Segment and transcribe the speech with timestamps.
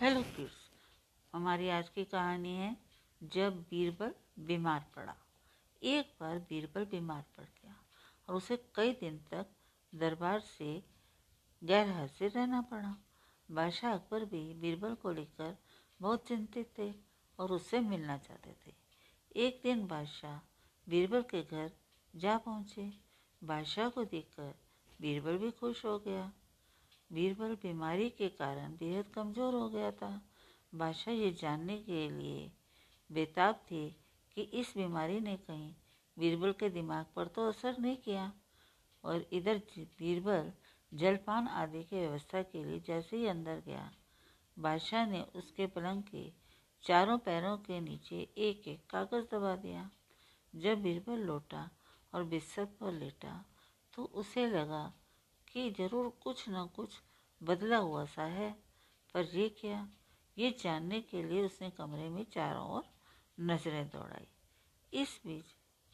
[0.00, 0.56] Hello kids,
[1.32, 2.76] हमारी आज की कहानी है,
[3.22, 5.14] जब बीरबल बीमार पड़ा।
[5.82, 7.76] एक बार बीरबल बीमार पड़ गया
[8.28, 9.46] और उसे कई दिन तक
[9.94, 10.84] दरबार से
[11.64, 12.94] गैर हाजिर रहना पड़ा।
[13.50, 15.56] बादशाह अकबर भी बीरबल को लेकर
[16.00, 16.92] बहुत चिंतित थे
[17.38, 18.74] और उससे मिलना चाहते थे।
[19.36, 20.38] एक दिन बादशाह
[20.88, 21.70] बीरबल के घर
[22.16, 22.92] जा पहुँचे।
[23.44, 24.54] बादशाह को देखकर
[25.00, 26.32] बीरबल भी खुश हो गया।
[27.10, 30.20] बीरबल बीमारी के कारण बेहद कमज़ोर हो गया था।
[30.72, 32.50] बादशाह ये जानने के लिए
[33.10, 33.88] बेताब थे
[34.36, 35.72] कि इस बीमारी ने कहीं
[36.16, 38.32] बीरबल के दिमाग पर तो असर नहीं किया
[39.04, 39.60] और इधर
[39.98, 40.50] बीरबल
[40.92, 43.90] जलपान आदि की व्यवस्था के लिए जैसे ही अंदर गया,
[44.56, 46.24] बादशाह ने उसके पलंग के
[46.84, 49.88] चारों पैरों के नीचे एक एक कागज़ दबा दिया।
[50.54, 51.68] जब बीरबल लौटा
[52.12, 53.32] और बिस्तर पर लेटा
[53.94, 54.82] तो उसे लगा
[55.56, 56.88] कि ज़रूर कुछ न कुछ
[57.42, 58.50] बदला हुआ सा है।
[59.14, 59.88] पर ये क्या?
[60.38, 62.84] ये जानने के लिए उसने कमरे में चारों ओर
[63.40, 64.26] नज़रें दौड़ाई।
[64.92, 65.44] इस बीच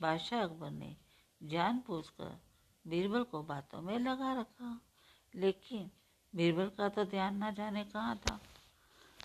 [0.00, 0.96] बादशाह अकबर ने
[1.42, 2.40] जानबूझकर
[2.86, 4.80] बीरबल को बातों में लगा रखा।
[5.34, 5.90] लेकिन
[6.34, 8.40] बीरबल का तो ध्यान ना जाने कहाँ था।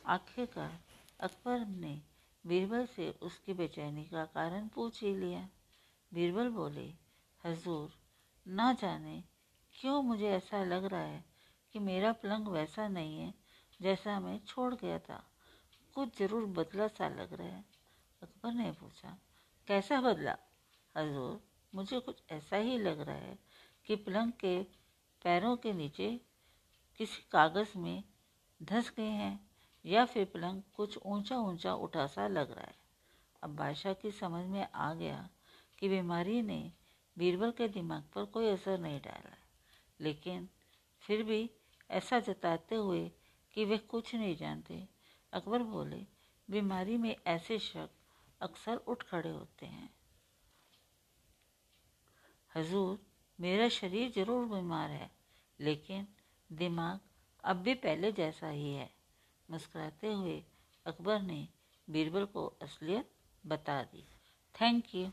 [0.05, 0.79] आखिरकार
[1.19, 2.01] अकबर ने
[2.47, 5.49] बीरबल से उसकी बेचैनी का कारण पूछ ही लिया।
[6.13, 6.93] बीरबल बोले,
[7.45, 7.93] हजूर,
[8.47, 9.23] ना जाने
[9.77, 11.23] क्यों मुझे ऐसा लग रहा है
[11.73, 13.33] कि मेरा पलंग वैसा नहीं है
[13.81, 15.23] जैसा मैं छोड़ गया था?
[15.95, 17.65] कुछ ज़रूर बदला सा लग रहा है।
[18.21, 19.17] अकबर ने पूछा,
[19.67, 20.37] कैसा बदला?
[20.95, 21.39] हजूर,
[21.75, 23.37] मुझे कुछ ऐसा ही लग रहा है
[23.85, 24.63] कि पलंग के
[25.23, 26.21] पैरों के नीचे
[26.99, 28.03] किसी कागज़ में
[28.63, 29.49] धस गए हैं
[29.85, 32.75] या फिर पलंग कुछ ऊँचा ऊँचा उठा सा लग रहा है।
[33.43, 35.29] अब बादशाह की समझ में आ गया
[35.77, 36.71] कि बीमारी ने
[37.17, 39.35] बीरबल के दिमाग पर कोई असर नहीं डाला।
[40.01, 40.49] लेकिन
[41.01, 41.49] फिर भी
[41.91, 43.11] ऐसा जताते हुए
[43.53, 44.87] कि वे कुछ नहीं जानते।
[45.33, 46.05] अकबर बोले,
[46.49, 47.89] बीमारी में ऐसे शक
[48.41, 49.89] अक्सर उठ खड़े होते हैं।
[52.55, 52.99] हजूर,
[53.39, 55.11] मेरा शरीर ज़रूर बीमार है,
[55.59, 56.07] लेकिन
[56.49, 56.99] दिमाग
[57.43, 58.89] अब भी पहले जैसा ही है।
[59.49, 60.43] मुस्कुराते हुए
[60.85, 61.47] अकबर ने
[61.87, 63.11] बीरबल को असलियत
[63.45, 64.03] बता दी।
[64.55, 65.11] Thank you.